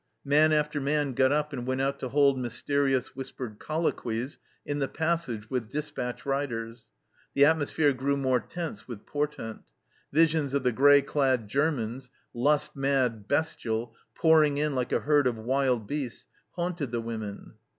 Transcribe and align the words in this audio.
Man 0.25 0.51
after 0.51 0.81
man 0.81 1.13
got 1.13 1.31
up 1.31 1.53
and 1.53 1.67
went 1.67 1.79
out 1.79 1.99
to 1.99 2.09
hold 2.09 2.39
mysterious 2.39 3.15
whispered 3.15 3.59
colloquies 3.59 4.39
in 4.65 4.79
the 4.79 4.87
passage 4.87 5.47
with 5.47 5.69
despatch 5.69 6.25
riders; 6.25 6.87
the 7.35 7.45
atmosphere 7.45 7.93
grew 7.93 8.17
more 8.17 8.39
tense 8.39 8.87
with 8.87 9.05
portent. 9.05 9.61
Visions 10.11 10.55
of 10.55 10.63
the 10.63 10.71
grey 10.71 11.03
clad 11.03 11.47
Germans, 11.47 12.09
lust 12.33 12.75
mad, 12.75 13.27
bestial, 13.27 13.95
pouring 14.15 14.57
in 14.57 14.73
like 14.73 14.91
a 14.91 15.01
herd 15.01 15.27
of 15.27 15.37
wild 15.37 15.85
beasts, 15.85 16.25
haunted 16.53 16.91
the 16.91 17.01
women. 17.01 17.53